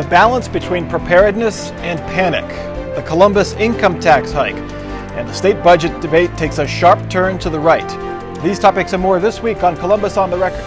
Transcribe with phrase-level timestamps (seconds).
[0.00, 2.48] The balance between preparedness and panic,
[2.96, 7.50] the Columbus income tax hike, and the state budget debate takes a sharp turn to
[7.50, 7.86] the right.
[8.42, 10.64] These topics and more this week on Columbus on the Record.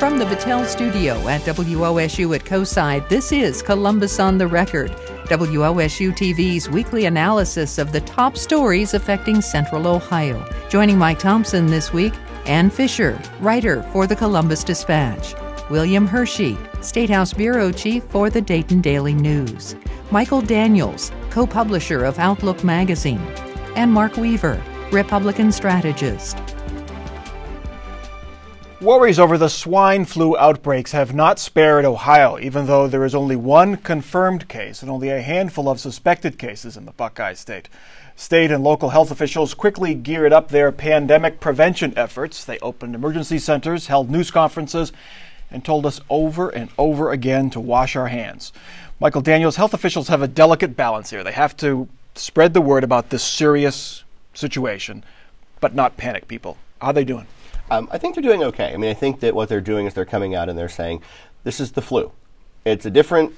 [0.00, 4.90] From the Battelle studio at WOSU at COSI, this is Columbus on the Record,
[5.26, 10.42] WOSU TV's weekly analysis of the top stories affecting Central Ohio.
[10.70, 12.14] Joining Mike Thompson this week,
[12.46, 15.34] Ann Fisher, writer for the Columbus Dispatch,
[15.72, 19.74] William Hershey, State House Bureau Chief for the Dayton Daily News,
[20.10, 23.26] Michael Daniels, co publisher of Outlook Magazine,
[23.74, 26.36] and Mark Weaver, Republican strategist.
[28.82, 33.36] Worries over the swine flu outbreaks have not spared Ohio, even though there is only
[33.36, 37.70] one confirmed case and only a handful of suspected cases in the Buckeye State.
[38.14, 42.44] State and local health officials quickly geared up their pandemic prevention efforts.
[42.44, 44.92] They opened emergency centers, held news conferences,
[45.52, 48.52] and told us over and over again to wash our hands.
[49.00, 51.24] Michael Daniels, health officials have a delicate balance here.
[51.24, 54.04] They have to spread the word about this serious
[54.34, 55.04] situation,
[55.60, 56.56] but not panic people.
[56.80, 57.26] How are they doing?
[57.70, 58.72] Um, I think they're doing okay.
[58.72, 61.02] I mean, I think that what they're doing is they're coming out and they're saying,
[61.44, 62.12] this is the flu.
[62.64, 63.32] It's a different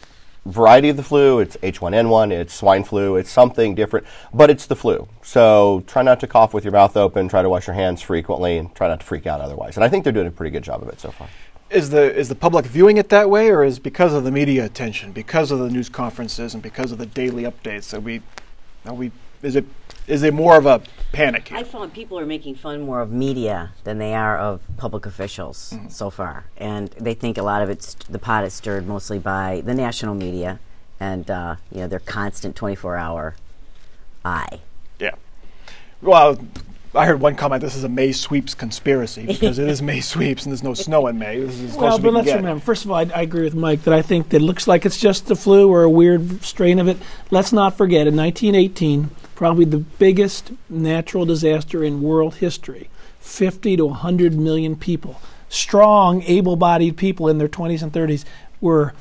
[0.47, 1.38] variety of the flu.
[1.38, 5.08] It's H1N1, it's swine flu, it's something different, but it's the flu.
[5.22, 8.58] So try not to cough with your mouth open, try to wash your hands frequently,
[8.58, 9.77] and try not to freak out otherwise.
[9.77, 11.28] And I think they're doing a pretty good job of it so far.
[11.75, 14.64] Is the is the public viewing it that way, or is because of the media
[14.64, 17.92] attention, because of the news conferences, and because of the daily updates?
[17.92, 18.22] Are we,
[18.86, 19.11] are we,
[19.42, 19.64] is it
[20.06, 21.50] is it more of a panic?
[21.50, 25.72] I found people are making fun more of media than they are of public officials
[25.75, 25.89] mm-hmm.
[25.89, 29.61] so far, and they think a lot of it's the pot is stirred mostly by
[29.64, 30.61] the national media
[31.00, 33.34] and uh, you know their constant 24-hour
[34.25, 34.61] eye.
[34.98, 35.14] Yeah.
[36.00, 36.38] Well,
[36.95, 37.61] I heard one comment.
[37.61, 41.06] This is a May sweeps conspiracy because it is May sweeps and there's no snow
[41.06, 41.41] in May.
[41.41, 42.37] This is well, but let's get.
[42.37, 42.64] remember.
[42.64, 44.87] First of all, I, I, agree with Mike that I think that it looks like
[44.87, 46.98] it's just the flu or a weird strain of it.
[47.31, 52.88] Let's not forget, in 1918, probably the biggest natural disaster in world history,
[53.21, 58.25] 50 to 100 million people, strong, able-bodied people in their 20s and 30s,
[58.60, 58.94] were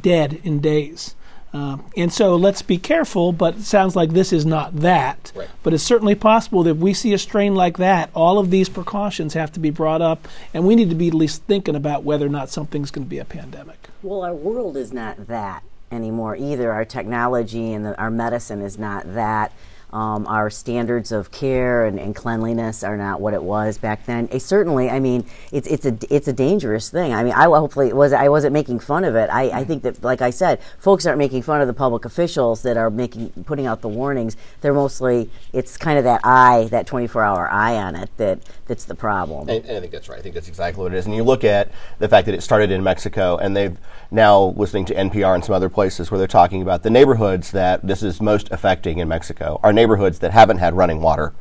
[0.00, 1.14] dead in days.
[1.52, 5.32] Um, and so let's be careful, but it sounds like this is not that.
[5.34, 5.48] Right.
[5.62, 8.68] But it's certainly possible that if we see a strain like that, all of these
[8.68, 12.04] precautions have to be brought up, and we need to be at least thinking about
[12.04, 13.88] whether or not something's going to be a pandemic.
[14.02, 16.72] Well, our world is not that anymore either.
[16.72, 19.52] Our technology and the, our medicine is not that.
[19.92, 24.28] Um, our standards of care and, and, cleanliness are not what it was back then.
[24.30, 27.12] It certainly, I mean, it's it's a it's a dangerous thing.
[27.12, 29.28] I mean, I hopefully was I wasn't making fun of it.
[29.30, 32.62] I, I think that, like I said, folks aren't making fun of the public officials
[32.62, 34.36] that are making putting out the warnings.
[34.60, 38.38] They're mostly it's kind of that eye, that 24 hour eye on it that
[38.70, 39.48] that's the problem.
[39.48, 40.20] And, and I think that's right.
[40.20, 41.04] I think that's exactly what it is.
[41.04, 43.76] And you look at the fact that it started in Mexico, and they've
[44.12, 47.84] now listening to NPR and some other places where they're talking about the neighborhoods that
[47.84, 51.34] this is most affecting in Mexico are neighborhoods that haven't had running water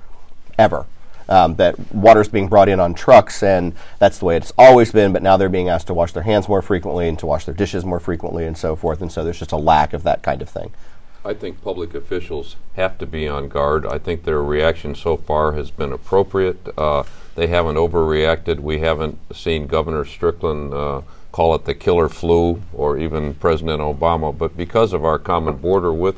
[0.58, 0.88] ever.
[1.28, 5.14] Um, that water's being brought in on trucks, and that's the way it's always been.
[5.14, 7.54] But now they're being asked to wash their hands more frequently and to wash their
[7.54, 9.04] dishes more frequently, and so forth.
[9.04, 10.72] And so there's just a lack of that kind of thing.
[11.30, 13.86] I think public officials have to be on guard.
[13.86, 16.68] I think their reaction so far has been appropriate.
[16.76, 17.04] Uh,
[17.36, 18.60] they haven't overreacted.
[18.60, 20.74] We haven't seen Governor Strickland.
[20.74, 21.02] Uh,
[21.32, 24.36] call it the killer flu or even President Obama.
[24.36, 26.18] But because of our common border with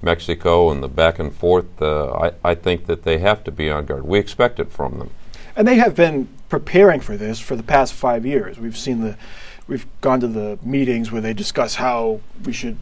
[0.00, 3.68] Mexico and the back and forth, uh, I, I think that they have to be
[3.68, 4.04] on guard.
[4.04, 5.10] We expect it from them.
[5.56, 8.60] And they have been preparing for this for the past five years.
[8.60, 9.16] We've seen the,
[9.66, 12.78] we've gone to the meetings where they discuss how we should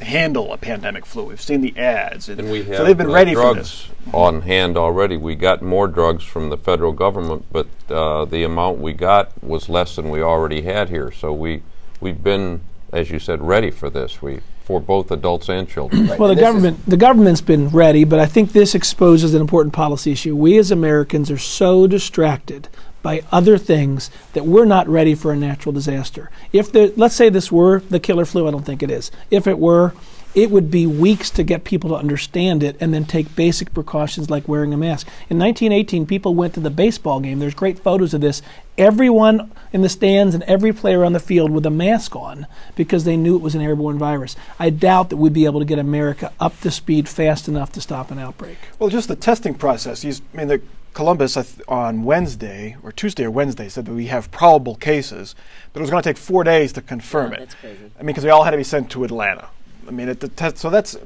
[0.00, 1.24] handle a pandemic flu.
[1.24, 3.94] We've seen the ads, and, and we have so they've been uh, ready drugs for
[3.94, 4.14] this.
[4.14, 5.16] on hand already.
[5.16, 9.68] We got more drugs from the federal government, but uh, the amount we got was
[9.68, 11.10] less than we already had here.
[11.10, 11.62] So we
[12.00, 12.62] we've been,
[12.92, 14.20] as you said, ready for this.
[14.20, 16.08] We for both adults and children.
[16.08, 16.18] Right.
[16.18, 20.10] Well, the government the government's been ready, but I think this exposes an important policy
[20.10, 20.34] issue.
[20.34, 22.68] We as Americans are so distracted
[23.00, 26.32] by other things that we're not ready for a natural disaster.
[26.52, 29.12] If the, let's say this were the killer flu, I don't think it is.
[29.30, 29.94] If it were,
[30.34, 34.28] it would be weeks to get people to understand it and then take basic precautions
[34.28, 35.06] like wearing a mask.
[35.30, 37.38] In 1918, people went to the baseball game.
[37.38, 38.42] There's great photos of this.
[38.78, 43.04] Everyone in the stands and every player on the field with a mask on because
[43.04, 44.36] they knew it was an airborne virus.
[44.58, 47.80] I doubt that we'd be able to get America up to speed fast enough to
[47.80, 48.58] stop an outbreak.
[48.78, 50.04] Well, just the testing process.
[50.04, 50.60] I mean, the
[50.92, 51.36] Columbus
[51.68, 55.34] on Wednesday or Tuesday or Wednesday said that we have probable cases,
[55.72, 57.56] but it was going to take four days to confirm yeah, it.
[57.62, 59.48] I mean, because they all had to be sent to Atlanta.
[59.86, 60.96] I mean, the test, so that's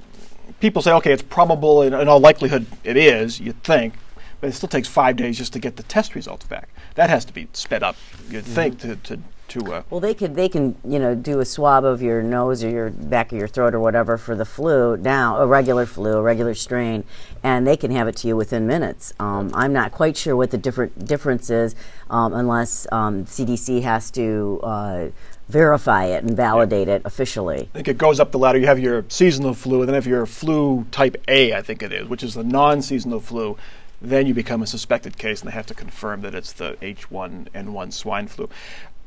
[0.61, 1.82] people say, okay, it's probable.
[1.82, 3.40] In, in all likelihood, it is.
[3.40, 3.94] You'd think,
[4.40, 6.69] but it still takes five days just to get the test results back.
[6.94, 7.96] That has to be sped up.
[8.28, 8.54] You'd mm-hmm.
[8.54, 9.19] think to, to
[9.50, 9.72] to.
[9.72, 12.70] Uh, Well, they could they can you know do a swab of your nose or
[12.70, 16.22] your back of your throat or whatever for the flu now a regular flu a
[16.22, 17.04] regular strain,
[17.42, 19.12] and they can have it to you within minutes.
[19.20, 21.75] Um, I'm not quite sure what the different difference is
[22.08, 25.08] um, unless um, CDC has to uh,
[25.48, 27.69] verify it and validate it officially.
[27.75, 28.58] I think it goes up the ladder.
[28.58, 31.92] You have your seasonal flu, and then if you're flu type A, I think it
[31.92, 33.58] is, which is the non-seasonal flu,
[34.02, 37.93] then you become a suspected case, and they have to confirm that it's the H1N1
[37.93, 38.49] swine flu.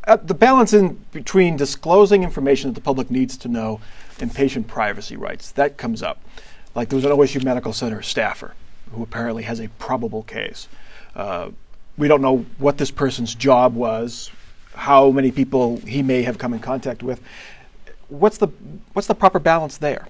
[0.05, 3.79] Uh, the balance in between disclosing information that the public needs to know
[4.19, 6.19] and patient privacy rights that comes up.
[6.75, 8.53] Like there was an OSU Medical Center staffer
[8.91, 10.67] who apparently has a probable case.
[11.15, 11.49] Uh,
[11.97, 14.31] we don't know what this person's job was,
[14.75, 17.21] how many people he may have come in contact with.
[18.09, 18.47] What's the
[18.93, 20.07] what's the proper balance there?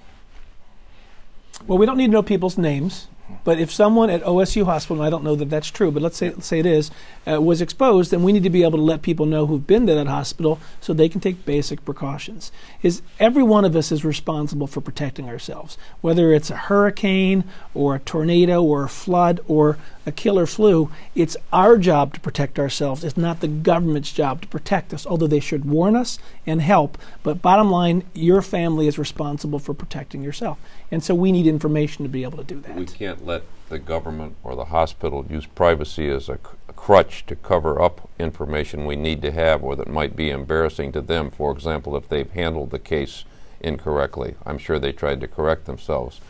[1.67, 3.07] Well, we don't need to know people's names,
[3.43, 6.17] but if someone at OSU Hospital, and I don't know that that's true, but let's
[6.17, 6.91] say let's say it is,
[7.29, 9.87] uh, was exposed, then we need to be able to let people know who've been
[9.87, 12.51] to that hospital so they can take basic precautions.
[12.81, 17.95] Is every one of us is responsible for protecting ourselves, whether it's a hurricane or
[17.95, 20.91] a tornado or a flood or a killer flu.
[21.15, 23.03] It's our job to protect ourselves.
[23.03, 26.97] It's not the government's job to protect us, although they should warn us and help.
[27.23, 30.59] But bottom line, your family is responsible for protecting yourself.
[30.91, 32.75] And so we need information to be able to do that.
[32.75, 37.25] We can't let the government or the hospital use privacy as a, cr- a crutch
[37.25, 41.31] to cover up information we need to have or that might be embarrassing to them.
[41.31, 43.25] For example, if they've handled the case
[43.61, 46.21] incorrectly, I'm sure they tried to correct themselves.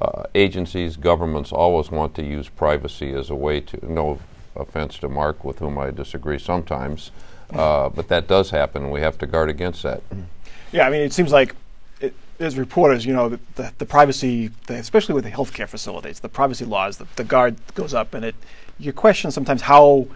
[0.00, 4.18] Uh, agencies, governments always want to use privacy as a way to, no
[4.56, 7.10] offense to Mark, with whom I disagree sometimes,
[7.52, 10.02] uh, but that does happen, we have to guard against that.
[10.72, 11.54] Yeah, I mean, it seems like
[12.40, 16.28] as reporters, you know, the, the, the privacy, the, especially with the healthcare facilities, the
[16.28, 18.34] privacy laws, the, the guard goes up, and it
[18.78, 20.06] you question sometimes how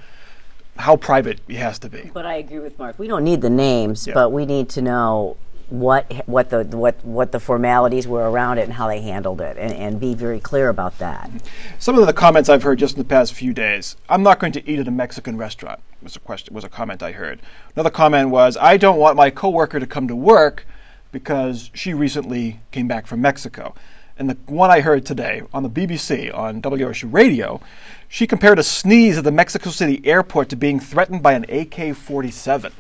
[0.76, 2.10] how private it has to be.
[2.12, 2.98] But I agree with Mark.
[2.98, 4.14] We don't need the names, Yeah.
[4.14, 5.36] but we need to know
[5.68, 9.56] what what the what what the formalities were around it and how they handled it,
[9.58, 11.30] and, and be very clear about that.
[11.78, 13.96] Some of the comments I've heard just in the past few days.
[14.08, 15.80] I'm not going to eat at a Mexican restaurant.
[16.02, 16.54] Was a question.
[16.54, 17.40] Was a comment I heard.
[17.76, 20.66] Another comment was, I don't want my coworker to come to work
[21.14, 23.72] because she recently came back from Mexico.
[24.18, 27.60] And the one I heard today on the BBC on WOSU Radio,
[28.08, 32.72] she compared a sneeze at the Mexico City airport to being threatened by an AK-47.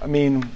[0.00, 0.50] I mean,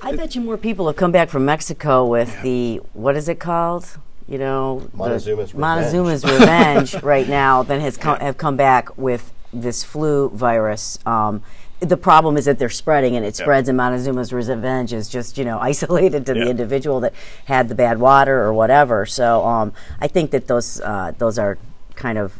[0.00, 3.38] I bet you more people have come back from Mexico with the what is it
[3.38, 3.98] called?
[4.28, 5.54] You know, Montezuma's Revenge.
[5.54, 11.00] Montezuma's revenge right now than has come, have come back with this flu virus.
[11.04, 11.42] Um,
[11.80, 15.44] the problem is that they're spreading and it spreads, and Montezuma's revenge is just you
[15.44, 16.44] know isolated to Yeah.
[16.44, 17.14] the individual that
[17.46, 19.06] had the bad water or whatever.
[19.06, 21.58] So um, I think that those uh, those are
[21.94, 22.38] kind of.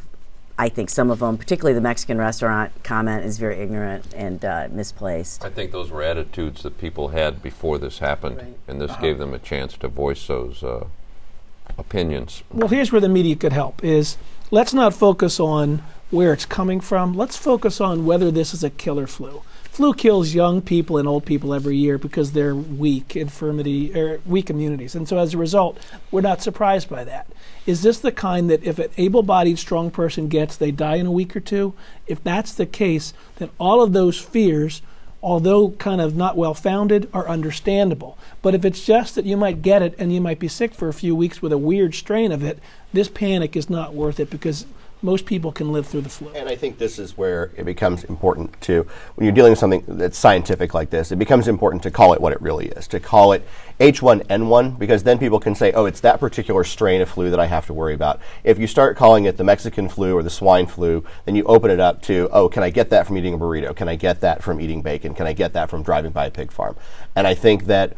[0.59, 4.69] I think some of them, particularly the Mexican restaurant comment, is very ignorant and uh,
[4.71, 5.43] misplaced.
[5.43, 8.59] I think those were attitudes that people had before this happened, Right.
[8.69, 10.85] and this gave them a chance to voice those uh,
[11.79, 12.43] opinions.
[12.53, 14.19] Well, here's where the media could help is
[14.51, 17.15] let's not focus on where it's coming from.
[17.15, 19.43] Let's focus on whether this is a killer flu.
[19.65, 24.51] Flu kills young people and old people every year because they're weak infirmity or weak
[24.51, 24.97] immunities.
[24.97, 25.79] And so as a result,
[26.11, 27.29] we're not surprised by that.
[27.67, 31.13] Is this the kind that if an able-bodied strong person gets, they die in a
[31.13, 31.75] week or two?
[32.07, 34.83] If that's the case, then all of those fears
[35.23, 38.17] although kind of not well founded, are understandable.
[38.43, 40.89] But if it's just that you might get it and you might be sick for
[40.89, 42.59] a few weeks with a weird strain of it,
[42.93, 44.67] this panic is not worth it because
[45.03, 46.31] most people can live through the flu.
[46.31, 49.83] And I think this is where it becomes important to, when you're dealing with something
[49.87, 53.01] that's scientific like this, it becomes important to call it what it really is, to
[53.01, 53.47] call it
[53.79, 57.47] H1N1, because then people can say, oh, it's that particular strain of flu that I
[57.47, 58.21] have to worry about.
[58.45, 61.71] If you start calling it the Mexican flu or the swine flu, then you open
[61.71, 63.75] it up to, oh, can I get that from eating a burrito?
[63.75, 65.15] Can I get that from eating bacon?
[65.15, 66.77] Can I get that from driving by a pig farm?
[67.17, 67.97] And I think that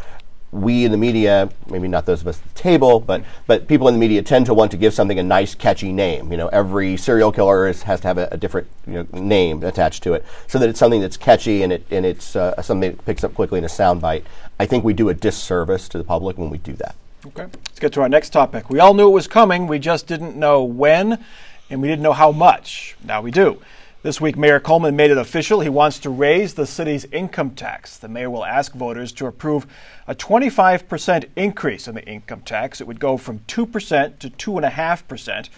[0.52, 3.88] we in the media, maybe not those of us at the table, but but people
[3.88, 6.30] in the media tend to want to give something a nice, catchy name.
[6.30, 9.64] You know, every serial killer is, has to have a, a different you know, name
[9.64, 12.92] attached to it, so that it's something that's catchy and it and it's uh, something
[12.92, 14.24] that picks up quickly in a soundbite.
[14.60, 16.94] I think we do a disservice to the public when we do that.
[17.26, 17.44] Okay.
[17.44, 18.68] Let's get to our next topic.
[18.68, 19.66] We all knew it was coming.
[19.66, 21.24] We just didn't know when,
[21.70, 22.96] and we didn't know how much.
[23.02, 23.62] Now we do.
[24.02, 25.60] This week, Mayor Coleman made it official.
[25.60, 27.96] He wants to raise the city's income tax.
[27.96, 29.64] The mayor will ask voters to approve
[30.08, 32.80] a 25% increase in the income tax.
[32.80, 35.48] It would go from 2% to 2.5%.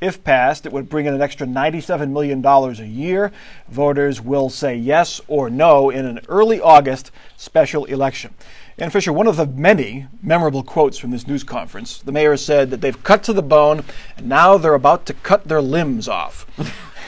[0.00, 3.30] If passed, it would bring in an extra $97 million a year.
[3.68, 8.34] Voters will say yes or no in an early August special election.
[8.78, 12.70] Ann Fisher, one of the many memorable quotes from this news conference, the mayor said
[12.70, 13.84] that they've cut to the bone
[14.16, 16.48] and now they're about to cut their limbs off.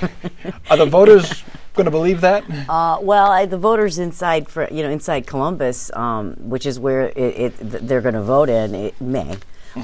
[0.71, 2.45] Are the voters going to believe that?
[2.69, 7.09] Uh, well, I, the voters inside, for, you know, inside Columbus, um, which is where
[7.09, 9.37] it, it, they're going to vote in it, May.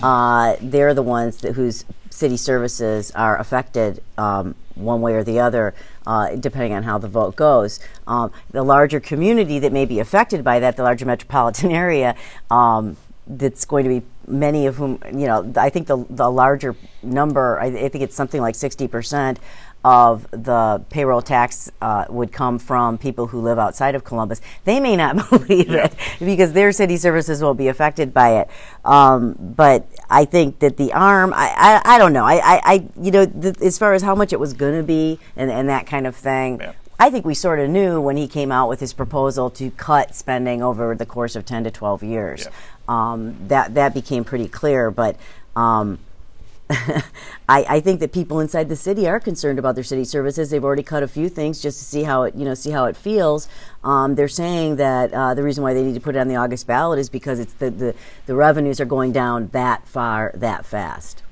[0.03, 5.41] Uh, they're the ones that, whose city services are affected um, one way or the
[5.41, 5.75] other,
[6.07, 7.81] uh, depending on how the vote goes.
[8.07, 12.15] Um, the larger community that may be affected by that, the larger metropolitan area,
[12.51, 16.75] um, that's going to be many of whom, you know, I think the, the larger
[17.03, 19.39] number, I, I think it's something like 60%
[19.85, 24.41] of the payroll tax uh, would come from people who live outside of Columbus.
[24.65, 25.87] They may not believe yeah.
[25.87, 28.51] it because their city services will be affected by it.
[28.85, 32.25] Um, but I think that the arm, I, I, I don't know.
[32.25, 34.83] I, I, I you know, th- as far as how much it was going to
[34.83, 36.61] be and, and that kind of thing.
[36.61, 36.73] Yeah.
[36.99, 40.15] I think we sort of knew when he came out with his proposal to cut
[40.15, 42.45] spending over the course of 10 to 12 years.
[42.45, 42.51] Yeah.
[42.87, 45.17] Um, that that became pretty clear, but
[45.57, 45.99] um,
[47.49, 50.51] I, I, think that people inside the city are concerned about their city services.
[50.51, 52.85] They've already cut a few things just to see how it, you know, see how
[52.85, 53.49] it feels.
[53.83, 56.37] Um, they're saying that uh, the reason why they need to put it on the
[56.37, 57.95] August ballot is because it's the, the,
[58.27, 61.25] the revenues are going down that far, that fast.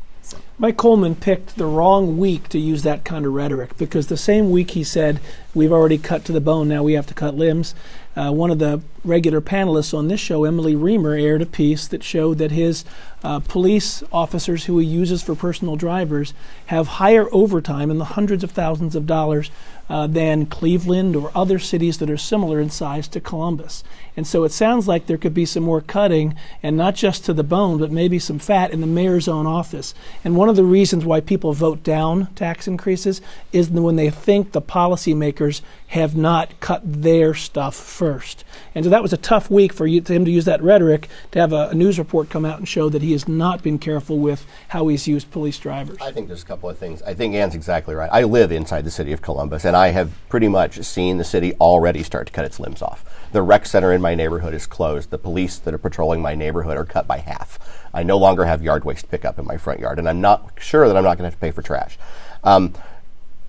[0.61, 4.51] Mike Coleman picked the wrong week to use that kind of rhetoric because the same
[4.51, 5.21] week he said,
[5.55, 7.75] We've already cut to the bone, now we have to cut limbs.
[8.17, 12.03] Uh, one of the regular panelists on this show, Emily Reamer, aired a piece that
[12.03, 12.85] showed that his
[13.23, 16.35] uh, police officers who he uses for personal drivers
[16.67, 19.53] have higher overtime in the hundreds of thousands of dollars
[19.89, 23.85] uh, than Cleveland or other cities that are similar in size to Columbus.
[24.19, 27.33] And so it sounds like there could be some more cutting, and not just to
[27.33, 29.95] the bone, but maybe some fat in the mayor's own office.
[30.25, 33.21] And one of the reasons why people vote down tax increases
[33.53, 38.45] is when they think the policymakers have not cut their stuff first.
[38.75, 41.39] And so that was a tough week for you, him to use that rhetoric to
[41.39, 44.19] have a, a, news report come out and show that he has not been careful
[44.19, 45.97] with how he's used police drivers.
[46.01, 47.03] I think there's a couple of things.
[47.03, 48.11] I think Ann's exactly right.
[48.13, 51.55] I live inside the city of Columbus, and I have pretty much seen the city
[51.55, 53.05] already start to cut its limbs off.
[53.33, 55.11] The rec center in my neighborhood is closed.
[55.11, 57.59] The police that are patrolling my neighborhood are cut by half.
[57.93, 60.87] I no longer have yard waste pickup in my front yard, and I'm not sure
[60.87, 61.99] that I'm not going to have to pay for trash.
[62.45, 62.75] Um,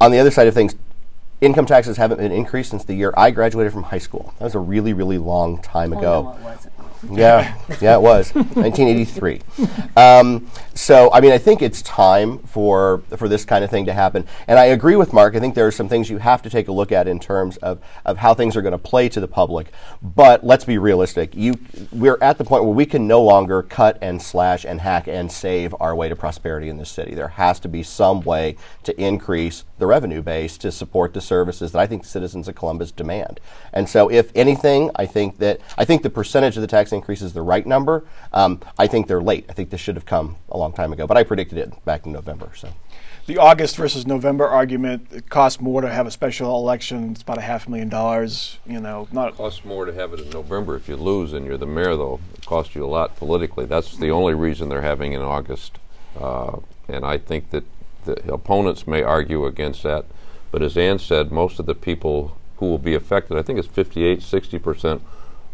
[0.01, 0.75] on the other side of things,
[1.41, 4.33] income taxes haven't been increased since the year I graduated from high school.
[4.39, 6.37] That was a really, really long time ago.
[6.37, 6.78] Oh, no,
[7.11, 9.41] yeah, yeah, it was 1983.
[9.95, 13.93] Um, so, I mean, I think it's time for for this kind of thing to
[13.93, 14.25] happen.
[14.47, 15.35] And I agree with Mark.
[15.35, 17.57] I think there are some things you have to take a look at in terms
[17.57, 19.71] of, of how things are going to play to the public.
[20.01, 21.35] But let's be realistic.
[21.35, 21.55] You,
[21.91, 25.31] we're at the point where we can no longer cut and slash and hack and
[25.31, 27.13] save our way to prosperity in this city.
[27.13, 31.71] There has to be some way to increase the revenue base to support the services
[31.71, 33.39] that I think citizens of Columbus demand.
[33.73, 36.93] And so, if anything, I think that I think the percentage of the tax tax
[36.93, 38.03] increase is the right number.
[38.33, 39.45] Um, I think they're late.
[39.49, 42.05] I think this should have come a long time ago, but I predicted it back
[42.05, 42.51] in November.
[42.55, 42.69] So.
[43.27, 47.11] The August versus November argument, it costs more to have a special election.
[47.11, 48.57] It's about a half million dollars.
[48.65, 51.45] You know, not it costs more to have it in November if you lose and
[51.45, 52.19] you're the mayor, though.
[52.33, 53.65] It costs you a lot politically.
[53.65, 55.77] That's the only reason they're having in August.
[56.19, 57.65] Uh, and I think that
[58.05, 60.05] the opponents may argue against that.
[60.51, 63.67] But as Ann said, most of the people who will be affected, I think it's
[63.67, 65.01] 58, 60 percent,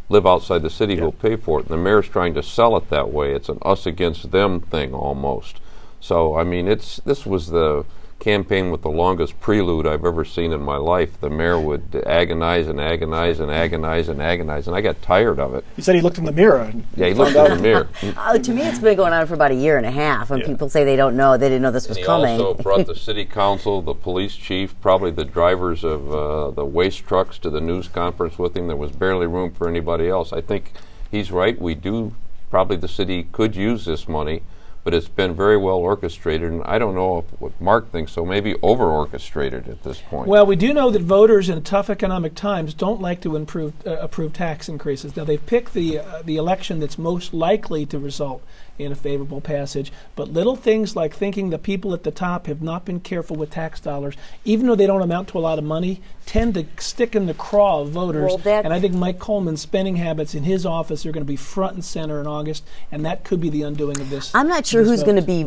[0.09, 1.01] live outside the city yeah.
[1.01, 1.67] who'll pay for it.
[1.67, 3.33] And the mayor's trying to sell it that way.
[3.33, 5.59] It's an us against them thing almost.
[5.99, 7.85] So I mean, it's this was the
[8.19, 11.19] campaign with the longest prelude I've ever seen in my life.
[11.19, 15.53] The mayor would agonize and agonize and agonize and agonize, and I got tired of
[15.53, 15.63] it.
[15.75, 16.73] He said he looked in the mirror.
[16.95, 17.89] yeah, he looked in the mirror.
[18.17, 20.41] uh, to me, it's been going on for about a year and a half, and
[20.41, 20.47] yeah.
[20.47, 22.41] people say they don't know, they didn't know this was and he coming.
[22.41, 27.05] also brought the city council, the police chief, probably the drivers of uh, the waste
[27.05, 28.67] trucks to the news conference with him.
[28.67, 30.33] There was barely room for anybody else.
[30.33, 30.71] I think
[31.11, 31.59] he's right.
[31.59, 32.15] We do
[32.49, 34.41] probably the city could use this money
[34.85, 36.49] but it's been very well orchestrated.
[36.49, 40.27] And I don't know if, what Mark thinks, so maybe over orchestrated at this point.
[40.29, 43.97] Well, we do know that voters in tough economic times don't like to improve, uh,
[43.97, 45.17] approve tax increases.
[45.17, 48.43] Now, they've picked the, uh, the election that's most likely to result
[48.77, 49.91] in a favorable passage.
[50.15, 53.51] But little things like thinking the people at the top have not been careful with
[53.51, 57.15] tax dollars, even though they don't amount to a lot of money, tend to stick
[57.15, 58.35] in the craw of voters.
[58.43, 61.35] Well, and I think Mike Coleman's spending habits in his office are going to be
[61.35, 64.33] front and center in August, and that could be the undoing of this.
[64.35, 65.43] I'm not sure who's going to be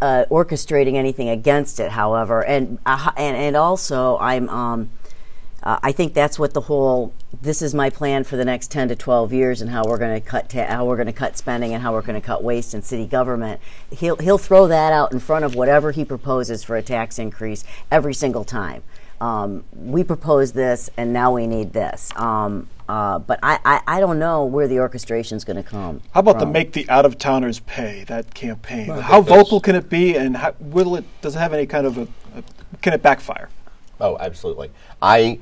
[0.00, 4.48] uh, orchestrating anything against it, however, and uh, and and also I'm.
[4.48, 4.90] Um,
[5.62, 7.12] uh, I think that's what the whole
[7.42, 10.20] this is my plan for the next 10 to 12 years and how we're going
[10.20, 12.42] to cut ta- how we're going to cut spending and how we're going to cut
[12.42, 13.60] waste in city government.
[13.90, 17.64] He'll he'll throw that out in front of whatever he proposes for a tax increase
[17.90, 18.82] every single time.
[19.20, 22.12] Um, we propose this and now we need this.
[22.16, 26.00] Um, uh, but I, I, I, don't know where the orchestration is going to come.
[26.12, 26.48] How about from.
[26.48, 28.88] the make the out of towners pay that campaign?
[28.88, 31.98] How vocal can it be, and how, will it does it have any kind of
[31.98, 32.42] a, a
[32.80, 33.50] can it backfire?
[34.00, 34.70] Oh, absolutely.
[35.02, 35.38] I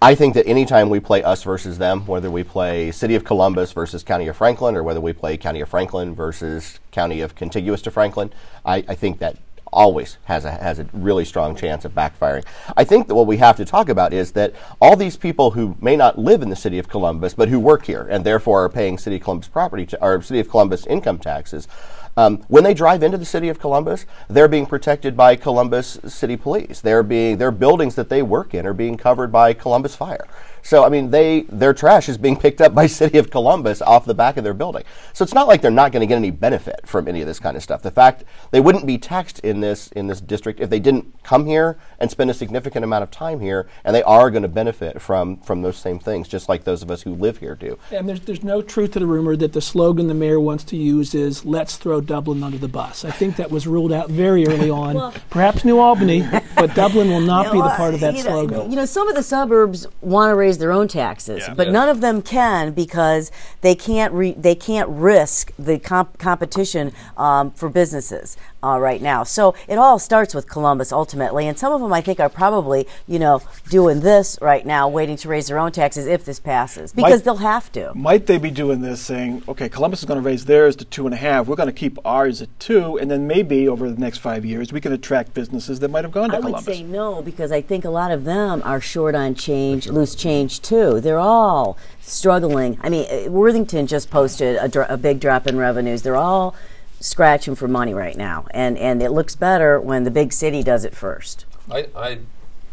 [0.00, 3.70] I think that anytime we play us versus them, whether we play City of Columbus
[3.70, 7.82] versus County of Franklin, or whether we play County of Franklin versus County of contiguous
[7.82, 8.32] to Franklin,
[8.64, 9.36] I, I think that
[9.72, 12.44] always has a has a really strong chance of backfiring.
[12.76, 15.76] I think that what we have to talk about is that all these people who
[15.80, 18.68] may not live in the city of Columbus but who work here and therefore are
[18.68, 21.68] paying city of Columbus property to, or city of Columbus income taxes.
[22.16, 26.36] Um, when they drive into the city of Columbus, they're being protected by Columbus City
[26.36, 26.80] Police.
[26.80, 30.26] They're being their buildings that they work in are being covered by Columbus Fire.
[30.62, 34.04] So I mean, they their trash is being picked up by City of Columbus off
[34.04, 34.84] the back of their building.
[35.12, 37.38] So it's not like they're not going to get any benefit from any of this
[37.38, 37.82] kind of stuff.
[37.82, 41.46] The fact they wouldn't be taxed in this in this district if they didn't come
[41.46, 45.00] here and spend a significant amount of time here, and they are going to benefit
[45.00, 47.78] from from those same things, just like those of us who live here do.
[47.90, 50.76] And there's there's no truth to the rumor that the slogan the mayor wants to
[50.76, 54.46] use is "Let's throw Dublin under the bus." I think that was ruled out very
[54.46, 54.94] early on.
[54.94, 56.26] Well- Perhaps New Albany,
[56.56, 58.70] but Dublin will not be the part of that uh, you know, slogan.
[58.70, 61.54] You know, some of the suburbs want to raise their own taxes, Yeah.
[61.54, 61.72] but Yeah.
[61.72, 63.30] none of them can because
[63.60, 69.24] they can't re- they can't risk the comp- competition um, for businesses uh, right now.
[69.24, 72.86] So it all starts with Columbus ultimately, and some of them I think are probably
[73.06, 76.92] you know doing this right now, waiting to raise their own taxes if this passes
[76.92, 77.92] because Might- they'll have to.
[77.94, 81.06] Might they be doing this saying, okay, Columbus is going to raise theirs to two
[81.06, 81.46] and a half.
[81.46, 84.72] We're going to keep ours at two, and then maybe over the next five years
[84.72, 86.64] we can attract businesses that might have gone to I would Columbus.
[86.76, 90.60] say no because I think a lot of them are short on change, loose change
[90.62, 91.00] too.
[91.00, 92.78] They're all struggling.
[92.82, 96.02] I mean, uh, Worthington just posted a, dr- a big drop in revenues.
[96.02, 96.54] They're all
[97.02, 100.84] scratching for money right now, and and it looks better when the big city does
[100.84, 101.44] it first.
[101.70, 102.18] I, I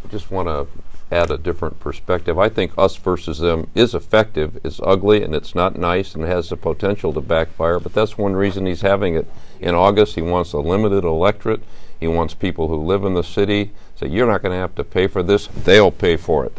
[0.09, 0.67] just want to
[1.11, 2.37] add a different perspective.
[2.37, 4.59] I think us versus them is effective.
[4.63, 7.79] It's ugly and it's not nice and has the potential to backfire.
[7.79, 9.27] But that's one reason he's having it
[9.59, 10.15] in August.
[10.15, 11.63] He wants a limited electorate.
[11.99, 14.83] He wants people who live in the city say you're not going to have to
[14.83, 15.47] pay for this.
[15.47, 16.57] They'll pay for it.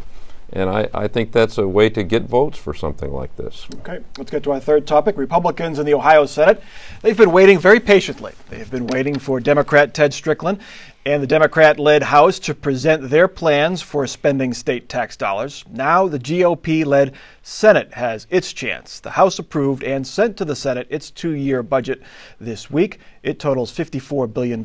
[0.52, 3.66] And I, I think that's a way to get votes for something like this.
[3.76, 5.16] Okay, let's get to our third topic.
[5.16, 6.62] Republicans in the Ohio Senate.
[7.02, 8.33] They've been waiting very patiently.
[8.48, 10.61] They've been waiting for Democrat Ted Strickland
[11.07, 15.64] and the Democrat led House to present their plans for spending state tax dollars.
[15.70, 19.01] Now the GOP led Senate has its chance.
[19.01, 22.03] The House approved and sent to the Senate its two year budget
[22.38, 22.98] this week.
[23.22, 24.61] It totals $54 billion.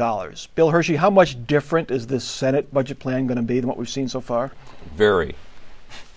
[0.56, 3.78] Bill Hershey, how much different is this Senate budget plan going to be than what
[3.78, 4.52] we've seen so far?
[4.96, 5.36] Very.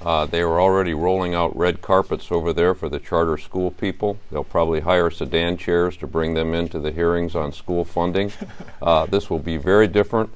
[0.01, 4.19] Uh, they were already rolling out red carpets over there for the charter school people.
[4.31, 8.33] They'll probably hire sedan chairs to bring them into the hearings on school funding.
[8.81, 10.31] Uh, this will be very different.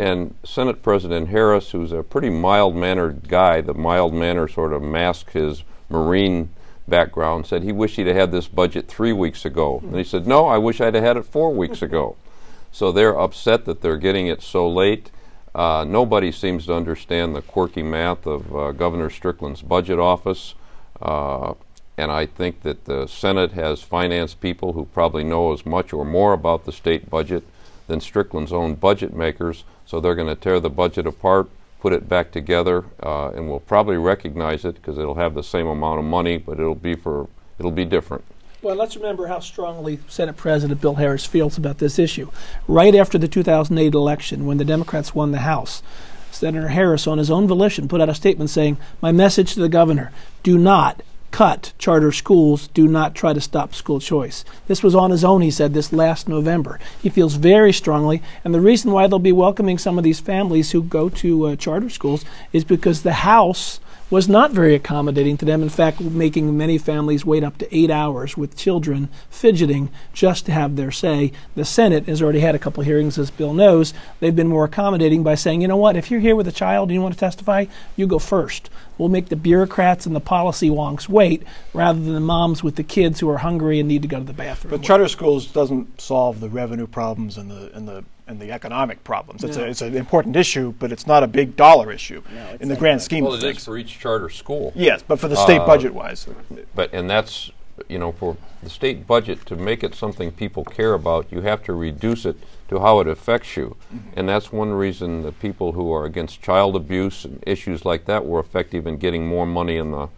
[0.00, 4.82] And Senate President Harris, who's a pretty mild mannered guy, the mild manner sort of
[4.82, 6.50] masked his Marine
[6.88, 9.80] background, said he wished he'd have had this budget three weeks ago.
[9.84, 12.16] And he said, No, I wish I'd have had it four weeks ago.
[12.72, 15.12] So they're upset that they're getting it so late.
[15.54, 20.54] Uh, nobody seems to understand the quirky math of uh, Governor Strickland's budget office.
[21.00, 21.54] Uh,
[21.96, 26.04] and I think that the Senate has finance people who probably know as much or
[26.04, 27.44] more about the state budget
[27.86, 29.64] than Strickland's own budget makers.
[29.86, 31.48] So they're going to tear the budget apart,
[31.80, 35.68] put it back together, uh, and we'll probably recognize it because it'll have the same
[35.68, 38.24] amount of money, but it'll be for it'll be different.
[38.64, 42.30] Well, let's remember how strongly Senate President Bill Harris feels about this issue.
[42.66, 45.82] Right after the 2008 election, when the Democrats won the House,
[46.30, 49.68] Senator Harris, on his own volition, put out a statement saying, My message to the
[49.68, 54.46] governor do not cut charter schools, do not try to stop school choice.
[54.66, 56.80] This was on his own, he said, this last November.
[57.02, 60.70] He feels very strongly, and the reason why they'll be welcoming some of these families
[60.70, 62.24] who go to uh, charter schools
[62.54, 63.78] is because the House
[64.10, 65.62] was not very accommodating to them.
[65.62, 70.52] In fact, making many families wait up to eight hours with children fidgeting just to
[70.52, 71.32] have their say.
[71.54, 73.94] The Senate has already had a couple hearings, as Bill knows.
[74.20, 76.88] They've been more accommodating by saying, you know what, if you're here with a child
[76.88, 78.70] and you want to testify, you go first.
[78.98, 82.84] We'll make the bureaucrats and the policy wonks wait rather than the moms with the
[82.84, 84.70] kids who are hungry and need to go to the bathroom.
[84.70, 89.04] But charter schools doesn't solve the revenue problems and the and the and the economic
[89.04, 89.44] problems.
[89.44, 92.22] It's, a, it's an important issue, but it's not a big dollar issue
[92.60, 93.58] in the grand scheme Well, of it things.
[93.58, 94.72] is for each charter school.
[94.74, 96.26] yes, but for the state Uh, budget wise,
[96.74, 97.50] But and that's
[97.88, 101.62] you know for the state budget to make it something people care about, you have
[101.64, 102.36] to reduce it
[102.68, 103.76] to how it affects you,
[104.16, 108.24] and that's one reason the people who are against child abuse and issues like that
[108.24, 110.08] were effective in getting more money in the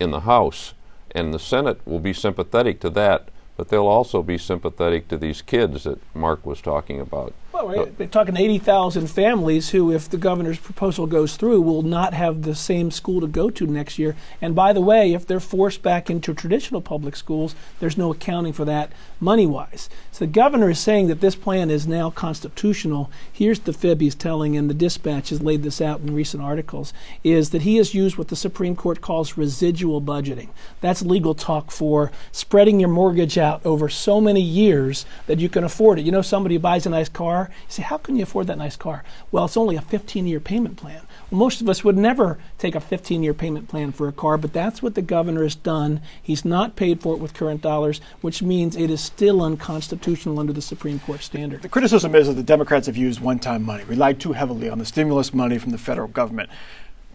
[0.00, 0.74] in the House,
[1.12, 5.40] and the Senate will be sympathetic to that, but they'll also be sympathetic to these
[5.40, 7.32] kids that Mark was talking about.
[7.62, 7.88] Well.
[7.96, 12.54] They're talking 80,000 families who, if the governor's proposal goes through, will not have the
[12.54, 14.16] same school to go to next year.
[14.40, 18.52] And by the way, if they're forced back into traditional public schools, there's no accounting
[18.52, 19.88] for that money wise.
[20.10, 23.10] So the governor is saying that this plan is now constitutional.
[23.32, 26.92] Here's the fib he's telling, and the dispatch has laid this out in recent articles,
[27.22, 30.48] is that he has used what the Supreme Court calls residual budgeting.
[30.80, 35.64] That's legal talk for spreading your mortgage out over so many years that you can
[35.64, 36.04] afford it.
[36.04, 38.58] You know, somebody who buys a nice car, you say, How can you afford that
[38.58, 39.04] nice car?
[39.30, 41.02] Well, it's only a 15 year payment plan.
[41.30, 44.36] Well, most of us would never take a 15 year payment plan for a car,
[44.36, 46.00] but that's what the governor has done.
[46.22, 50.52] He's not paid for it with current dollars, which means it is still unconstitutional under
[50.52, 51.62] the Supreme Court standard.
[51.62, 54.78] The criticism is that the Democrats have used one time money, relied too heavily on
[54.78, 56.50] the stimulus money from the federal government.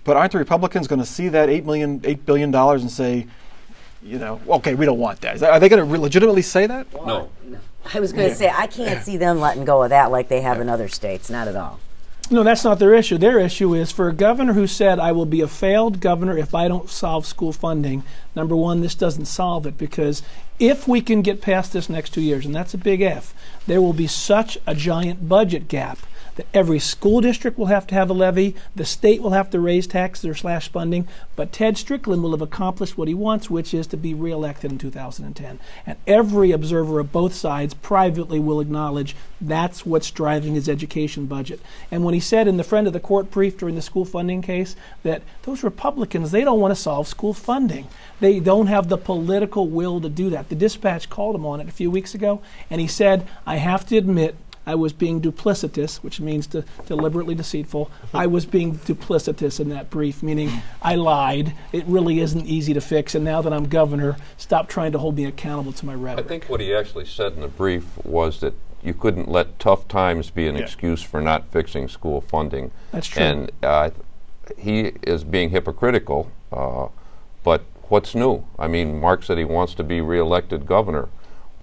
[0.04, 3.28] But aren't the Republicans going to see that $8, million, $8 billion and say,
[4.02, 5.40] you know, okay, we don't want that?
[5.40, 6.92] that are they going to re- legitimately say that?
[6.94, 7.30] No.
[7.94, 10.42] I was going to say, I can't see them letting go of that like they
[10.42, 11.30] have in other states.
[11.30, 11.80] Not at all.
[12.32, 13.18] No, that's not their issue.
[13.18, 16.54] Their issue is for a governor who said, I will be a failed governor if
[16.54, 18.04] I don't solve school funding.
[18.36, 20.22] Number one, this doesn't solve it because
[20.60, 23.34] if we can get past this next two years, and that's a big if,
[23.66, 25.98] there will be such a giant budget gap
[26.40, 29.60] that every school district will have to have a levy, the state will have to
[29.60, 33.74] raise taxes or slash funding, but Ted Strickland will have accomplished what he wants, which
[33.74, 35.60] is to be reelected in 2010.
[35.86, 41.60] And every observer of both sides privately will acknowledge that's what's driving his education budget.
[41.92, 44.42] And when he said in the friend of the court brief during the school funding
[44.42, 47.90] case that those Republicans, they don't want to solve school funding.
[48.22, 50.48] They don't have the political will to do that.
[50.48, 53.86] The dispatch called him on it a few weeks ago, and he said, I have
[53.88, 54.38] to admit,
[54.70, 57.90] I was being duplicitous, which means to, deliberately deceitful.
[58.14, 61.56] I was being duplicitous in that brief, meaning I lied.
[61.74, 65.16] It really isn't easy to fix, and now that I'm governor, stop trying to hold
[65.16, 66.24] me accountable to my rhetoric.
[66.24, 68.54] I think what he actually said in the brief was that
[68.84, 70.62] you couldn't let tough times be an Yeah.
[70.62, 72.70] excuse for not fixing school funding.
[72.92, 73.24] That's true.
[73.24, 73.90] And uh,
[74.56, 76.30] he is being hypocritical.
[76.54, 76.90] Uh,
[77.44, 78.44] but what's new?
[78.60, 81.10] I mean, Mark said he wants to be reelected governor.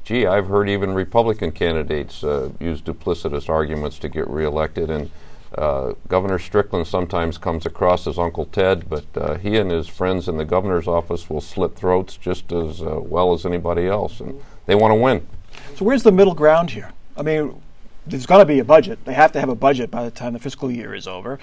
[0.07, 5.11] Gee, I've heard even Republican candidates uh, use duplicitous arguments to get reelected, and
[5.59, 10.29] uh, Governor Strickland sometimes comes across as Uncle Ted, but uh, he and his friends
[10.29, 14.41] in the governor's office will slit throats just as uh, well as anybody else, and
[14.67, 15.27] they want to win.
[15.75, 16.93] So where's the middle ground here?
[17.17, 17.61] I mean,
[18.07, 19.05] there's got to be a budget.
[19.07, 21.41] They have to have a budget by the time the fiscal year is over.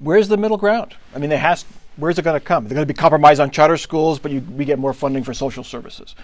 [0.00, 0.94] Where's the middle ground?
[1.14, 1.64] I mean, they has.
[1.96, 2.64] Where's it going to come?
[2.64, 5.32] They're going to be compromised on charter schools, but you, we get more funding for
[5.32, 6.14] social services.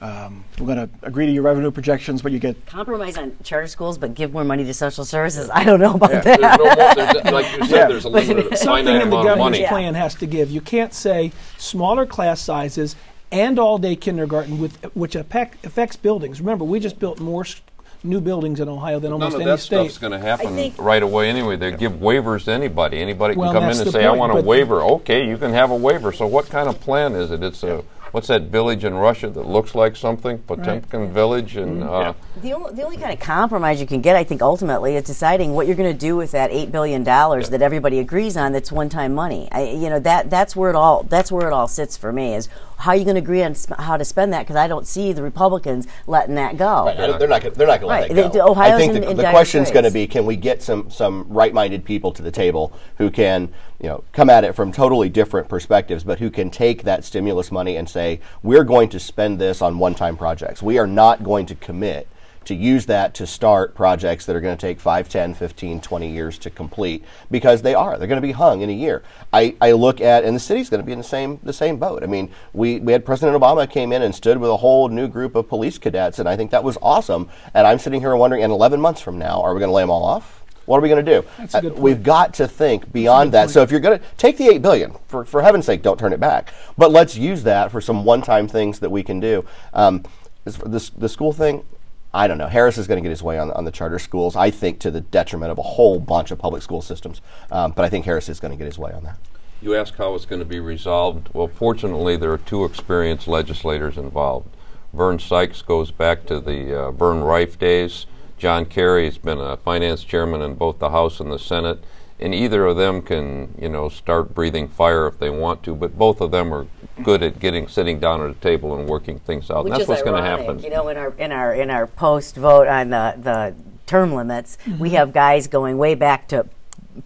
[0.00, 3.68] Um, we're going to agree to your revenue projections, but you get Compromise on charter
[3.68, 5.48] schools, but give more money to social services.
[5.52, 6.24] I don't know about that.
[6.24, 7.86] There's no more, there's, like you said, Yeah.
[7.88, 9.66] there's a limited Something in the governor's money.
[9.66, 10.50] plan has to give.
[10.50, 12.96] You can't say smaller class sizes
[13.32, 16.40] and all day kindergarten, with, which affects buildings.
[16.40, 17.62] Remember, we just built more s-
[18.02, 19.84] new buildings in Ohio than None almost of any that state.
[19.90, 21.56] stuff's going to happen right away anyway.
[21.56, 22.98] They give waivers to anybody.
[22.98, 25.52] Anybody Well, can come in and the say, "I want a waiver." Okay, you can
[25.52, 26.12] have a waiver.
[26.12, 27.42] So, what kind of plan is it?
[27.42, 27.82] It's a
[28.14, 30.38] what's that village in Russia that looks like something?
[30.38, 34.22] Potemkin Village, and uh, The only, the only kind of compromise you can get, I
[34.22, 37.60] think, ultimately, is deciding what you're going to do with that eight billion dollars that
[37.60, 38.52] everybody agrees on.
[38.52, 39.48] That's one-time money.
[39.50, 42.34] I, you know that that's where it all that's where it all sits for me.
[42.34, 42.48] Is
[42.84, 44.40] how are you going to agree on sp- how to spend that?
[44.40, 46.84] Because I don't see the Republicans letting that go.
[46.84, 47.18] Right, they're- not.
[47.54, 48.38] They're not going Right, to let that go.
[48.38, 50.62] the Ohio's I think in- the, in the question's going to be: Can we get
[50.62, 53.48] some some right-minded people to the table who can,
[53.80, 57.50] you know, come at it from totally different perspectives, but who can take that stimulus
[57.50, 60.62] money and say, we're going to spend this on one-time projects.
[60.62, 62.06] We are not going to commit
[62.46, 66.10] to use that to start projects that are going to take 5, 10, 15, 20
[66.10, 67.98] years to complete because they are.
[67.98, 69.02] They're going to be hung in a year.
[69.32, 71.78] I, I look at, and the city's going to be in the same the same
[71.78, 72.02] boat.
[72.02, 75.08] I mean, we, we had President Obama came in and stood with a whole new
[75.08, 77.28] group of police cadets, and I think that was awesome.
[77.54, 79.82] And I'm sitting here wondering, in 11 months from now, are we going to lay
[79.82, 80.44] them all off?
[80.66, 81.26] What are we going to do?
[81.38, 83.50] That's a good Uh, We've got to think beyond that.
[83.50, 86.12] So if you're going to take the eight billion, for for heaven's sake, don't turn
[86.12, 86.54] it back.
[86.78, 89.44] But let's use that for some one-time things that we can do.
[89.74, 90.04] Um,
[90.44, 91.64] this the school thing,
[92.14, 92.46] I don't know.
[92.46, 94.36] Harris is going to get his way on on the charter schools.
[94.36, 97.20] I think to the detriment of a whole bunch of public school systems.
[97.50, 99.18] Um, but I think Harris is going to get his way on that.
[99.60, 101.30] You ask how it's going to be resolved.
[101.32, 104.48] Well, fortunately, there are two experienced legislators involved.
[104.92, 108.06] Vern Sykes goes back to the uh, Vern Riffe days.
[108.38, 111.82] John Carey has been a finance chairman in both the House and the Senate,
[112.20, 115.74] and either of them can, you know, start breathing fire if they want to.
[115.74, 116.66] But both of them are
[117.02, 119.64] good at getting sitting down at a table and working things out.
[119.64, 120.60] Which and that's is what's going to happen.
[120.60, 123.54] You know, in our in our in our post vote on the the
[123.86, 124.78] term limits, Mm-hmm.
[124.78, 126.46] we have guys going way back to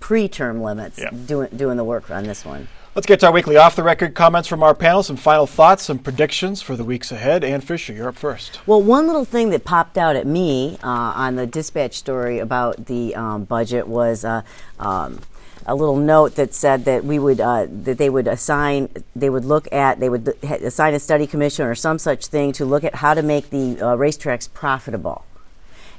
[0.00, 1.10] pre-term limits Yeah.
[1.10, 2.68] doing doing the work on this one.
[2.98, 5.84] Let's get to our weekly off the record comments from our panel, some final thoughts,
[5.84, 7.44] some predictions for the weeks ahead.
[7.44, 8.58] Ann Fisher, you're up first.
[8.66, 12.86] Well, one little thing that popped out at me uh, on the dispatch story about
[12.86, 14.42] the um, budget was uh,
[14.80, 15.20] um,
[15.64, 19.44] a little note that said that we would uh, that they would assign they would
[19.44, 22.96] look at they would assign a study commission or some such thing to look at
[22.96, 25.24] how to make the uh, racetracks profitable.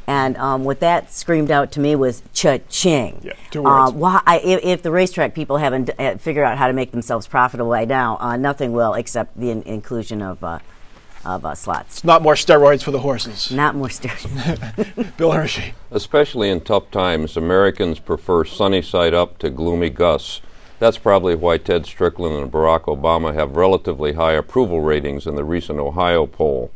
[0.09, 3.21] And um, what that screamed out to me was cha-ching.
[3.23, 3.91] Yeah, two words.
[3.91, 6.89] Uh, why, I, if, if, the racetrack people haven't uh, figured out how to make
[6.89, 10.57] themselves profitable right now, uh, nothing will except the in- inclusion of uh,
[11.23, 11.97] of uh, slots.
[11.97, 13.51] It's not more steroids for the horses.
[13.51, 15.15] Not more steroids.
[15.17, 15.75] Bill Hershey.
[15.91, 20.41] Especially in tough times, Americans prefer sunny side up to gloomy Gus.
[20.79, 25.43] That's probably why Ted Strickland and Barack Obama have relatively high approval ratings in the
[25.43, 26.71] recent Ohio poll.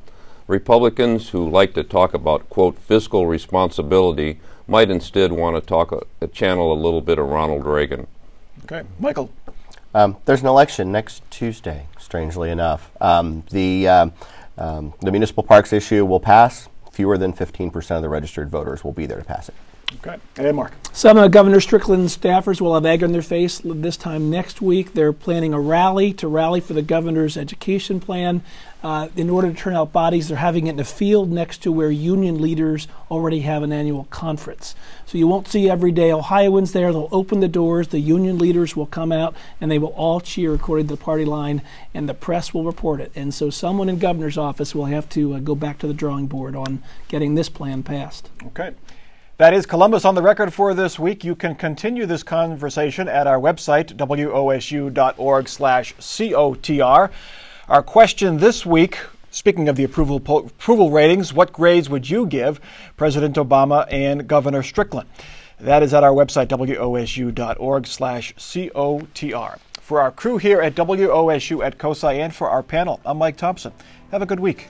[0.47, 6.01] Republicans who like to talk about, quote, fiscal responsibility might instead want to talk, a,
[6.21, 8.07] a channel a little bit of Ronald Reagan.
[8.65, 8.83] Okay.
[8.99, 9.31] Michael.
[9.93, 12.91] Um, there's an election next Tuesday, strangely enough.
[12.99, 14.09] Um, the, uh,
[14.57, 16.67] um, the municipal parks issue will pass.
[16.91, 19.55] Fewer than 15% of the registered voters will be there to pass it.
[19.95, 20.17] Okay.
[20.37, 20.73] And Mark.
[20.91, 24.93] Some of Governor Strickland's staffers will have egg on their face this time next week.
[24.93, 28.43] They're planning a rally to rally for the governor's education plan.
[28.83, 31.71] Uh, in order to turn out bodies, they're having it in a field next to
[31.71, 34.75] where union leaders already have an annual conference.
[35.05, 36.91] So you won't see everyday Ohioans there.
[36.91, 40.53] They'll open the doors, the union leaders will come out, and they will all cheer
[40.53, 41.61] according to the party line,
[41.93, 43.11] and the press will report it.
[43.15, 46.27] And so someone in governor's office will have to uh, go back to the drawing
[46.27, 48.29] board on getting this plan passed.
[48.47, 48.73] Okay.
[49.43, 51.25] That is Columbus on the record for this week.
[51.25, 57.11] You can continue this conversation at our website, wosu.org slash COTR.
[57.67, 58.99] Our question this week,
[59.31, 62.61] speaking of the approval, approval ratings, what grades would you give
[62.95, 65.09] President Obama and Governor Strickland?
[65.59, 69.59] That is at our website, wosu.org slash COTR.
[69.81, 73.73] For our crew here at WOSU at COSI and for our panel, I'm Mike Thompson.
[74.09, 74.69] Have a good week.